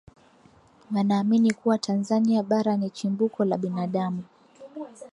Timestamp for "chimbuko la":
2.89-3.57